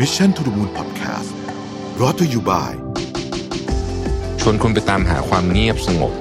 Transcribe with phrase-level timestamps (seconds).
[0.00, 1.30] มิชชั่นทุ the Moon Podcast
[1.96, 2.72] brought to you by
[4.40, 6.12] ชวนคุณไปตามหาความเงียบสงบ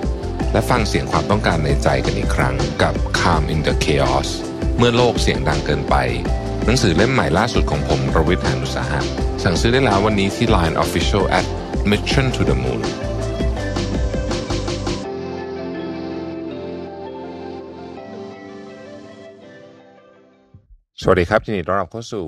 [0.54, 4.30] และฟังเสียงความต้องการในใจกันอีกครั้งกับ Calm in the Chaos
[4.78, 5.96] เมื่อโลกเสียงดังเกินไป
[6.66, 9.02] หนังสือเล่มใหม่ล่าสุดของผมรวิทยานุสาหะ
[9.44, 11.46] สั่งซื้อได้แล้ววันนี้ที่ Line Official at
[11.92, 13.03] Mission to the Moon
[21.06, 22.26] สวัสดีครับยินดีต้อนรับเข้าสู่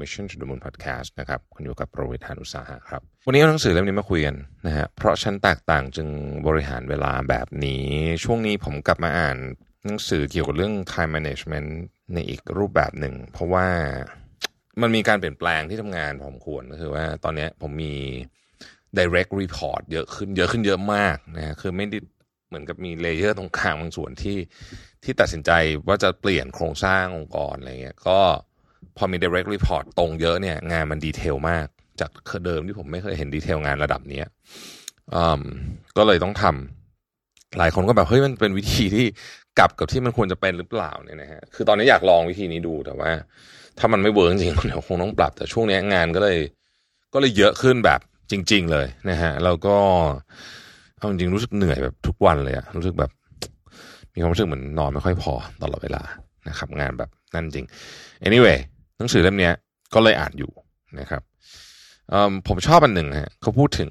[0.00, 6.08] Mission to the Moon Podcast นะครับคุณอยู่กับผมรวิศ หาญอุตสาหะครับ วันนี้เอาหนังสือเล่มนี้มาคุยกันนะฮะเพราะฉันแตกต่างจึง
[6.46, 7.84] บริหารเวลาแบบนี้
[8.24, 9.36] ช่วงนี้ผมกลับมาอ่าน
[9.84, 11.68] หนังสือเกี่ยวกับเรื่อง time management
[12.14, 13.66] ในอีกรูปแบบหนึ่ง เพราะว่า
[14.80, 17.94] มันมีการเปลี่ยนแปลงที่ทำงานผมควรก็คือว่าตอนนี้ผมมี
[18.98, 21.98] direct report เยอะขึ้นเยอะขึ้นเยอะมากนะฮะคือไม่ได้
[22.48, 24.38] เหมือนกับมี layer ตรงกลางบางส่วนที่
[25.04, 25.50] ที่ตัดสินใจ
[25.88, 28.18] ว่าจะเปลี่ยนโครงสร้างองค์กรอะไรเงี้ยก็
[28.96, 31.66] พอมี direct report ตรงเยอะเนี่ยงานมันดีเทลมาก
[32.00, 32.10] จาก
[32.44, 34.22] เดิมที่ผมไม่เคยเห็นดีเทลงานระดับนี้
[35.96, 39.06] ก็เลยต้องทำหลายคนก็แบบเฮ้ยมันเป็นวิธีที่
[39.58, 43.10] กลับกับที่มันควรจะเป็นหรือเปล่าเนี่ยนะฮะคือตอนนี้อยากลองวิธีนี้ดูแต่ว่า
[43.78, 46.38] ถ้ามันไม่เวิร์กจริงเดี๋ยวคงต้องปรับ แต่ช่วงนี้งานก็เลย
[47.14, 49.76] ก็เลยเยอะขึ้นแบบจริง ๆ เลยนะฮะแล้วก็
[50.98, 53.10] เอาจริงรู้สึกเหนื่อยแบบทุกวันเลยอะรู้สึกแบบ
[54.14, 55.32] มีความรู้สึกเหมือนนอนไม่ค่อยพอ
[55.62, 56.02] ตลอดเวลา
[56.48, 57.66] นะครับ งานแบบนั่นจริง
[58.26, 58.58] anyway
[58.98, 59.50] หนังสือเล่มนี้
[59.94, 60.50] ก็เลยอ่านอยู่
[61.00, 61.22] นะครับ
[62.48, 63.90] ผมชอบอันหนึ่งฮะเขาพูดถึง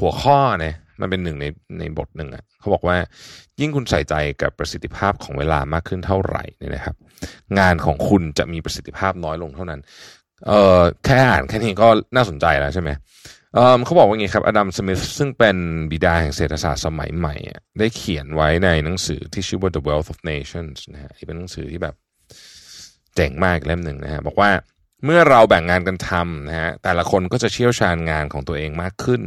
[0.00, 1.46] หัวข้อเนี่ยมันเป็นหนึ่งใน
[1.78, 2.96] ในบทหนึ่งอะเขาบอกว่า
[3.60, 6.96] ยิ่งคุณใส่ใจกับประสิทธิภาพของเวลามากขึ้นเท่าไหร่เนี่ยนะครับ
[7.58, 9.80] งานของคุณจะมีประสิทธิภาพน้อยลงเท่านั้น
[10.46, 12.90] เออแค่อ่านแค่นี้ก็น่าสนใจแล้วใช่ไหม
[13.84, 15.56] เขาบอกว่าอย่างครับอดัมสมิธซึ่งเป็น
[15.90, 17.34] บิดาแห่งเศรษฐศาสตร์สมัยใหม่
[17.78, 21.94] ได้เขียนไว้ในหนังสือที่ชื่อว่า The Wealth of Nations นะฮะเป็นหนังสือที่แบบ
[23.14, 24.50] เจ๋งมากเล่มหนึ่งนะฮะบอกว่า
[25.04, 29.22] เมื่อเราแบ่งงานกันทำนะฮะแต่ละคนก็จะเชี่ยวชาญงานของตัวเองมากขึ้น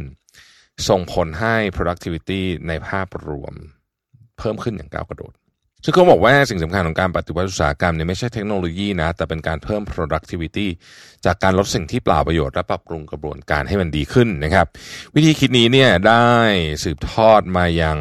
[0.88, 3.54] ส่งผลให้ productivity ในภาพรวม
[4.38, 5.32] เพิ่มขึ้นอย่างก้าวกระโดด
[5.84, 10.66] ซึ่งเขาบอกว่าสิ่งสำคัญของการปฏิวัติอุตสาหกรรมเนี่ยไม่ใช่เทคโนโลยีนะ แต่เป็นการเพิ่ม productivity
[11.24, 14.66] จากการลดสิ่งที่เปล่าประโยชน์ และปรับปรุงกระบวนการให้มันดีขึ้นนะครับ
[15.14, 16.26] วิธีคิดนี้เนี่ยได้
[16.84, 17.98] สืบทอดมายัง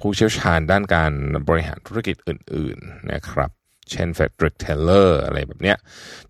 [0.00, 1.12] ผู้เชี่ยวชาญด้านการ
[1.48, 3.61] บริหารธุรกิจอื่น ๆนะครับ
[3.92, 5.76] เช่น Frederick Taylor อะไรแบบเนี้ย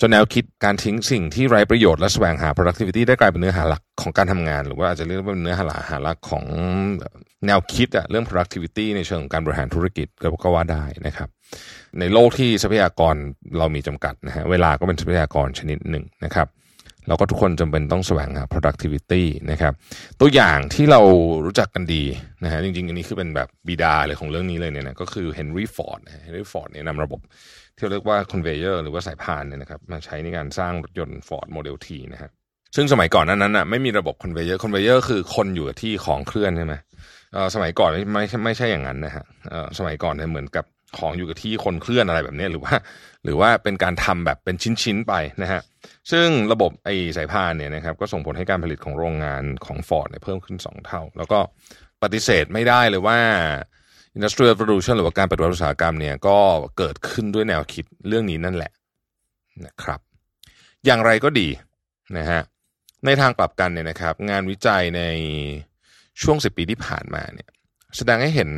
[0.01, 5.65] จนแนวคิดการทิ้งสิ่งที่ไร้ประโยชน์และแสวงหา productivity ได้กลายเป็นเนื้อหาหลักของการทำงาน หรือว่าอาจจะเรียกว่าเป็นเนื้อหา
[6.05, 6.45] หลักของ
[7.47, 10.07] แนวคิดอะเรื่อง productivity ในเชิงของการบริหารธุรกิจ
[10.43, 11.29] ก็ว่าได้นะครับ
[12.01, 13.15] ในโลกที่ทรัพยากร
[13.59, 16.47] เรามีจำกัดนะฮะเวลาก็เป็นทรัพยากรชนิดหนึ่งนะครับ
[17.09, 19.73] เราก็ทุกคนจำเป็นต้องแสวงหา productivity นะครับ
[20.21, 21.01] ตัวอย่างที่เรา
[21.45, 22.03] รู้จักกันดี
[22.45, 27.21] นะฮะจริงๆ อันนี้คือเป็นแบบบิดาเลยของเรื่องนี้เลยเนี่ยนะก็คือ Henry Ford Henry Ford เนี่ยนำระบบ
[27.77, 32.31] ที่เรียกว่า conveyor หรือว่าสายพานเนี่ยนะครับมาใช้ในการสร้างรถยนต์ Ford Model T นะฮะ
[32.77, 36.75] ซึ่งสมัยก่อนนั้นน่ะไม่มีระบบ conveyor conveyor คือคนอยู่กับที่ของเคลื่อนใช่ไหม
[37.33, 40.65] เออสมัยก่อนไม่ไม่ไม่ใช่อย่างนั้นนะฮะเออสมัยก่อนเนี่ยเหมือนกับ
[40.99, 42.75] ของอยู่กับที่คนเคลื่อนอะไรแบบนี้หรือว่า
[43.25, 45.61] หรือว่าเป็นการทำแบบเป็นชิ้นๆไปนะฮะ
[46.11, 51.39] ซึ่งระบบไอ้สายพานเนี่ยนะครับก็ส่งผลให้การผลิตของโรงงานของ Ford เนี่ยเพิ่มขึ้น 2 เท่า แล้วก็
[52.03, 53.19] ปฏิเสธไม่ได้เลยว่า
[54.17, 56.39] Industrial Revolution หรือว่าการปฏิวัติอุตสาหกรรมเนี่ยก็
[56.79, 58.73] เกิดขึ้นด้วยแนวคิดเรื่องนี้นั่นแหละ
[59.67, 60.01] นะครับ
[60.87, 61.49] อย่างไรก็ดี
[62.19, 62.41] นะฮะ
[63.07, 65.03] ในทางกลับกันเนี่ยนะครับ งานวิจัยใน
[66.23, 67.49] ช่วง 10 ปีที่ผ่านมาเนี่ย
[67.97, 68.51] แสดงให้เห็น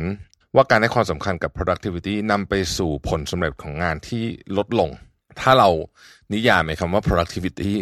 [0.55, 4.23] ว่าการให้ความสำคัญกับ productivity นำไปสู่ผลสำเร็จของงานที่
[4.57, 4.89] ลดลง
[5.39, 5.69] ถ้าเรา
[6.33, 7.73] นิยามไอ้คำว่า productivity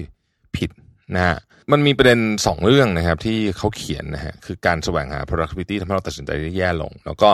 [0.55, 0.69] ผิด
[1.15, 1.37] นะฮะ
[1.71, 7.29] มันมีประเด็นสองเรื่องนะครับที่เขาเขียนนะฮะคือการแสวงหา productivity ทำให้เราตัดสินใจได้แย่ลง แล้วก็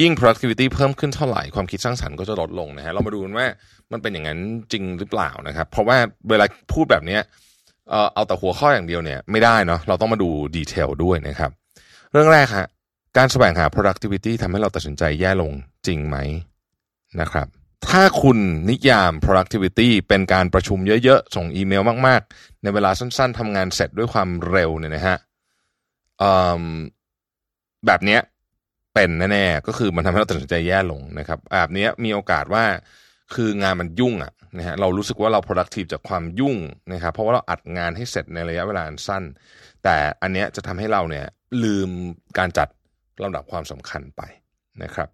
[0.00, 3.46] ยิ่ง productivity เพิ่มขึ้นเท่าไหร่ความคิดสร้างสรรค์ก็จะลดลงนะฮะเรามาดูกันว่า
[3.92, 4.38] มันเป็นอย่างนั้น
[4.72, 5.96] จริงหรือเปล่านะครับ เพราะว่า
[6.28, 7.18] เวลาพูดแบบนี้
[8.14, 11.50] เอาแต่หัวข้ออย่างเดียวเนี่ยไม่ได้เนาะเราต้องมาดูดีเทลด้วยนะครับ
[12.12, 12.68] เรื่องแรกฮะ
[13.16, 15.52] การแสวงหา productivity ทำให้เราตัดสินใจแย่ลง
[15.86, 16.16] จริงไหม
[17.20, 17.46] นะครับ
[17.88, 18.38] ถ้าคุณ
[18.70, 25.16] นิยาม productivity เป็นการประชุมเยอะๆ ส่งอีเมลมากๆ ในเวลาสั้นๆทำงานเสร็จด้วยความเร็วเนี่ยนะฮะ
[27.86, 28.20] แบบเนี้ย
[28.94, 32.64] เป็นแน่ๆก็คือมันทำให้เราตัดสินใจแย่ลงนะครับแบบนี้มีโอกาสว่า
[33.34, 36.56] คืองานมันยุ่งอะนะฮะเรารู้สึกว่าเรา productive จากความยุ่ง
[36.92, 39.22] นะครับเพราะว่าเราอัดงานให้เสร็จในระยะเวลาสั้น
[39.84, 41.26] แต่อันเนี้ยจะทำให้เราเนี่ย
[41.64, 41.90] ลืม
[42.38, 42.68] การจัด
[43.22, 44.22] ลำดับความสำคัญไป
[44.82, 45.08] นะครับ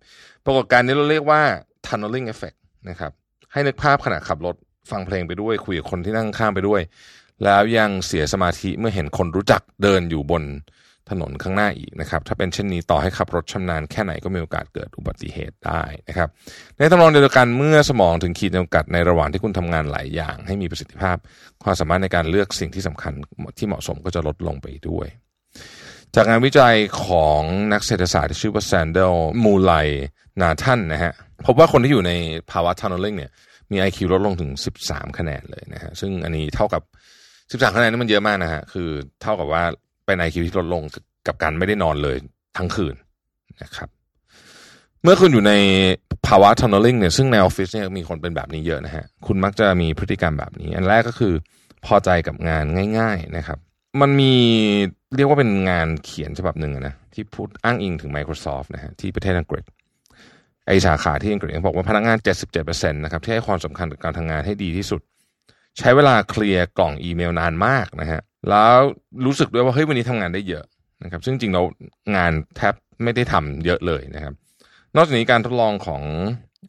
[0.45, 1.43] ปรากฏการณ์นี้เราเรียกว่า
[1.87, 2.59] tunneling effect
[2.89, 3.13] นะครับ
[3.53, 4.57] ให้นึกภาพขณะขับรถ
[4.91, 6.81] ฟังเพลงไปด้วย คุยกับคนที่นั่งข้างไปด้วย
[7.45, 10.45] แล้วยังเสียสมาธิเมื่อเห็นคนรู้จักเดินอยู่บน
[11.11, 16.29] ถนนข้างหน้าอีกนะครับถ้าเป็นเช่นนี้ต่อให้ขับรถชำนาญแค่ไหนก็มีโอกาสเกิดอุบัติเหตุได้นะครับ
[16.77, 21.17] ในทำนองเดียวกันเมื่อสมองถึงขีดจำกัดในระหว่างที่คุณทำงานหลายอย่าง ให้มีประสิทธิภาพ
[21.63, 23.13] ความสามารถในการเลือกสิ่งที่สำคัญ
[23.59, 25.07] ที่เหมาะสมก็จะลดลงไปด้วย
[26.17, 26.75] จากงานวิจัย
[27.05, 27.43] ของ
[27.73, 29.15] นักเศรษฐศาสตร์ที่ชื่อว่าแซนเดล
[29.45, 29.73] มูไล
[30.41, 31.13] นาทันนะฮะ
[31.47, 32.13] พบว่าคนที่อยู่ใน
[32.51, 33.31] ภาวะทันนลลิงเนี่ย
[33.71, 34.51] มี IQ ลดลงถึง
[34.85, 36.83] 13 คะแนนเลยนะฮะซึ่งอันนี้เท่ากับ
[37.63, 38.89] 13 คะแนนนี่มันเยอะมากนะฮะคือ
[39.23, 39.63] เท่ากับว่า
[40.07, 40.83] เป็น IQ ที่ลดลง
[41.27, 42.17] กับการไม่ได้นอนเลย
[42.57, 42.95] ทั้งคืน
[43.63, 43.89] นะครับ
[45.03, 45.53] เมื่อคุณอยู่ใน
[46.27, 51.35] ภาวะ tunneling เนี่ยซึ่งในออฟฟิศเนี่ยมีคนเป็นแบบนี้เยอะนะฮะคุณมักจะมีพฤติกรรมแบบนี้ อันแรกก็คือ
[51.87, 52.65] พอใจกับงาน
[52.99, 53.59] ง่าย ๆนะครับ
[54.01, 54.33] มันมี
[55.17, 59.65] เรียกว่าเป็นงานเขียนฉบับหนึ่งนะที่พูดอ้างอิงถึง Microsoft นะฮะที่ประเทศอังกฤษ
[60.67, 62.17] ไอสาขาที่อังกฤษบอกว่าพนักงาน
[62.55, 65.01] 77%นะครับที่ให้ความสำคัญกับการทำงานให้ดีที่สุด
[65.79, 68.77] ใช้เวลาเคลียร์กล่องอีเมลนานมากนะฮะแล้ว
[69.27, 70.65] รู้สึกด้วยว่าเฮ้ยวันนี้ทำงานได้เยอะ
[71.05, 71.63] นะครับซึ่งจริงเรา
[72.17, 74.35] งานแทบไม่ได้ทำเยอะเลยนะครับ
[74.97, 76.03] นอกจากนี้การทดลองของ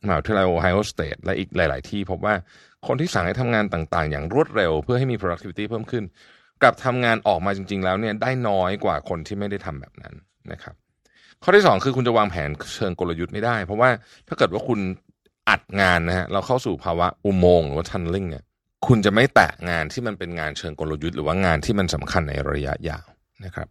[0.05, 2.33] มหาวิทยาลัยโอไฮโอสเตทและอีกหลาย ๆ ที่พบว่า
[2.87, 6.03] คนที่สั่งให้ทำงานต่าง ๆ อย่างรวดเร็ว เพื่อให้มี productivity เพิ่มขึ้น
[6.61, 10.13] กลับทำงานออกมาจริง ๆ แล้วเนี่ยได้น้อยกว่าคนที่ไม่ได้ทำแบบนั้น
[10.51, 10.75] นะครับ
[11.43, 13.89] ข้อที่ 2 คือคุณจะวางแผนเชิงกลยุทธ์ไม่ได้ เพราะว่า
[14.27, 14.79] ถ้าเกิดว่าคุณ
[15.49, 18.43] อัดงานนะฮะเราเข้าสู่ภาวะอุโมงค์หรือว่า tunneling เนี่ย
[18.87, 23.07] คุณจะไม่แตะงานที่มันเป็นงานเชิงกลยุทธ์หรือว่างานที่มันสำคัญในระยะยาว
[23.45, 23.67] นะครับ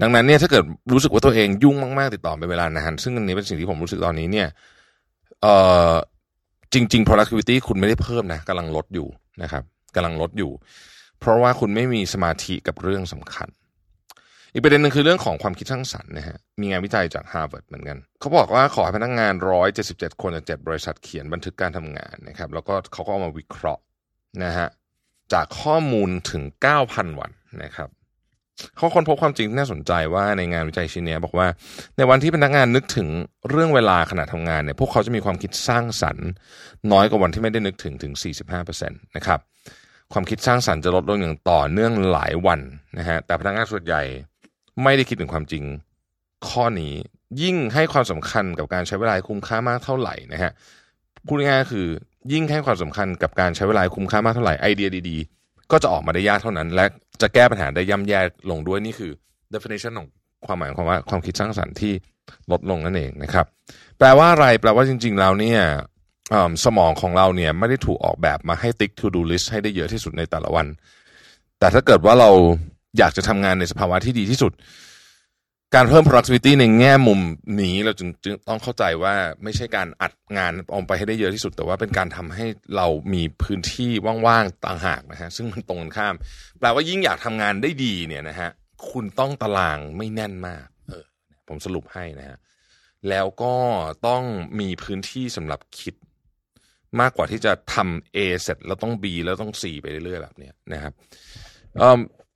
[0.00, 4.48] ดังนั้นเนี่ยถ้าเกิดรู้สึกว่าตัวเองยุ่งมากๆติดต่อเป็นเวลานานซึ่งอันนี้เป็นสิ่งที่ผมรู้สึกตอนนี้เนี่ย
[5.42, 5.54] เอ่
[5.90, 5.92] อ
[6.74, 9.06] จริง ๆ productivity คุณไม่ได้เพิ่มนะกำลังลดอยู่
[9.42, 9.62] นะครับ
[9.94, 10.50] กำลังลดอยู่
[11.20, 13.48] เพราะว่าคุณไม่มีสมาธิกับเรื่องสำคัญ
[14.52, 23.82] อีกประเด็นหนึ่งคือเรื่องของความคิดสร้างสรรค์นะฮะมีงานวิจัยจากฮาร์วาร์ดเหมือนกัน เขาบอกว่าขอให้พนักงานร้อยเจ็ดสิบเจ็ดคนจากเจ็ดบริษัทเขียนบันทึกการทำงานนะครับแล้วก็เขาก็เอามาวิเคราะห์
[24.44, 24.68] นะฮะ
[25.32, 27.30] จากข้อมูลถึงเก้าพันวัน
[27.62, 27.88] นะครับ
[28.76, 31.46] เขาค้นพบความจริงที่น่าสนใจว่าในงานวิจัยชิ้นนี้บอกว่า
[31.96, 33.08] ในวันที่พนักงานนึกถึง
[33.48, 36.28] เรื่องเวลาขณะทำงานเนี่ยพวกเขาจะมีความคิดสร้างสรรค์
[36.92, 38.12] น้อยกว่าวันที่ไม่ได้นึกถึงถึง
[38.60, 39.40] 45%นะครับ
[40.12, 42.60] ความคิดสร้างสรรค์จะลดลงอย่างต่อเนื่องหลายวัน
[42.98, 44.02] นะฮะแต่พนักงานส่วนใหญ่
[44.82, 45.64] ไม่ได้คิดถึงความจริง
[46.48, 46.94] ข้อนี้
[47.42, 50.52] ยิ่งให้ความสำคัญกับการใช้เวลาคุ้มค่ามากเท่าไหร่นะฮะ
[51.26, 51.86] พูดง่ายๆคือ
[52.32, 56.84] ยิ่งให้ความสำคัญกับการใช้เวลาคุ้มค่ามากเท่าไหร่ไอเดียดีๆ ก็จะออกมาได้ยากเท่านั้น และ
[57.20, 58.20] จะแก้ปัญหาได้ย่ำแย่
[58.50, 59.12] ลงด้วยนี่คือ
[59.54, 60.08] definition ของ
[60.46, 61.92] ความหมายของว่าความคิดสร้างสรรค์ที่
[62.50, 63.46] ลดลงนั่นเองนะครับ
[63.98, 65.60] แปลว่าอะไรแปลว่าจริง ๆ แล้วเนี่ย
[66.64, 70.66] สมองของเราเนี่ยไม่ได้ถูกออกแบบมาให้ติ๊ก to do list ให้ได้เยอะที่สุดในแต่ละวัน
[71.58, 72.30] แต่ถ้าเกิดว่าเรา
[72.98, 74.52] อยากจะทำงานในสภาวะที่ดีที่สุด
[75.74, 77.20] การเพิ่ม productivity ในแง่มุม
[77.62, 82.46] นี้เราจึงจงต้องเข้าใจว่าไม่ใช่การอัดงานออกไปให้ได้เยอะที่สุด แต่ว่าเป็นการทำให้
[82.76, 83.90] เรามีพื้นที่
[84.26, 86.14] ว่างๆต่างหากนะฮะซึ่งมันตรงกันข้าม
[86.58, 88.50] แปลว่ายิ่งอยากทำงานได้ดีเนี่ยนะฮะ
[88.90, 91.04] คุณต้องตารางไม่แน่นมาก เออ
[91.48, 92.38] ผมสรุปให้นะฮะ
[93.08, 93.54] แล้วก็
[94.06, 94.22] ต้อง
[94.60, 95.94] มีพื้นที่สำหรับคิด
[97.00, 100.92] มากกว่าที่จะทำ A เสร็จแล้วต้อง B แล้วต้อง C ไปเรื่อยๆแบบนี้นะครับ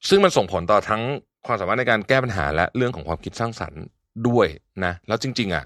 [0.08, 1.02] ซึ่งมันส่งผลต่อทั้ง
[1.46, 3.82] ความสามารถในการแก้ปัญหาและเรื่องของความคิดสร้างสรรค์
[4.28, 4.46] ด้วย
[4.84, 5.64] นะแล้วจริง ๆอะ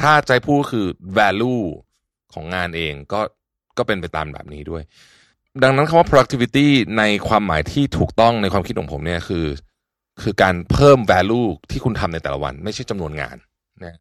[0.00, 0.86] ถ้าใจพูดคือ
[1.18, 1.62] value
[2.34, 3.20] ของงานเองก็
[3.78, 4.82] ก็เป็นไปตามแบบนี้ด้วย
[5.62, 6.68] ดังนั้นคำว่า productivity
[6.98, 9.46] ในความหมายที่ถูกต้องในความคิดของผมเนี่ยคือ
[10.22, 13.36] คือการเพิ่ม value ที่คุณทำในแต่ละวัน ไม่ใช่จำนวนงาน
[13.84, 13.96] นะ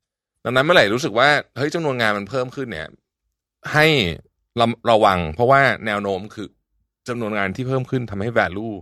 [0.46, 2.88] ดังนั้นเมื่อไหร่รู้สึกว่าเฮ้ยจำนวนงานมันเพิ่มขึ้นเนี่ย
[3.74, 3.86] ให้
[4.60, 6.48] ระระวัง เพราะว่าแนวโน้มคือ
[7.08, 8.76] จำนวนงานที่เพิ่มขึ้นทำให้ value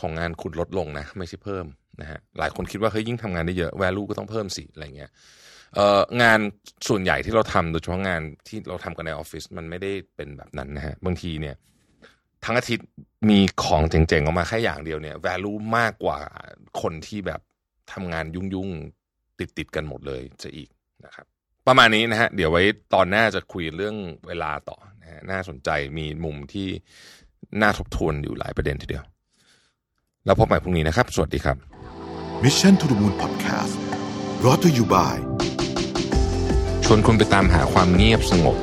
[0.00, 1.66] ของงานคุณลดลงนะ ไม่ใช่เพิ่ม
[2.00, 5.10] นะฮะหลายคนคิดว่าเฮ้ยยิ่งทำงานได้เยอะ value ก็ต้องเพิ่มสิอะไรเงี้ย
[5.74, 6.38] เอ่องาน
[6.88, 11.56] ส่วนใหญ่ที่เราทำโดยเฉพาะงานที่เราทำกันในออฟฟิศมันไม่ได้เป็นแบบนั้นนะฮะบางทีเนี่ย
[12.44, 12.86] ทั้งอาทิตย์
[13.28, 16.18] มีของเจ๋งๆออกมาแค่อย่างเดียวเนี่ย value มากกว่า
[16.80, 17.40] คนที่แบบ
[17.92, 20.68] ทำงานยุ่งๆติดๆกันหมดเลยจะอีก
[21.04, 21.26] นะครับ
[21.66, 22.62] ประมาณนี้นะฮะ เดี๋ยวไว้
[22.94, 23.96] ตอนหน้าจะคุยเรื่อง
[24.26, 26.68] เวลาต่อนะฮะน่าสนใจมีมุมที่
[27.60, 29.04] น่าทบทวนอยู่หลายประเด็นทีเดียว
[30.24, 31.56] แล้วพบใหม่พรุ่งนี้นะครับ สวัสดีครับ
[32.42, 33.76] Mission to the Moon Podcast
[34.40, 35.16] brought to you by
[36.84, 38.56] ชวนคุณไปตามหาความเงียบสงบ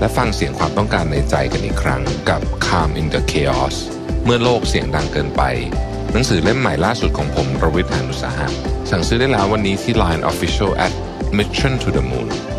[0.00, 3.76] และฟังเสียงความต้องการในใจกันอีกครั้งกับ Calm in the Chaos
[4.24, 5.42] เมื่อโลกเสียงดังเกินไป
[6.12, 8.46] หนังสือเล่มใหม่ล่าสุดของผมรวิทยานุสาหะ
[8.90, 10.94] สั่งซื้อได้แล้ววันนี้ที่ Line Official at
[11.32, 12.57] Mission to the Moon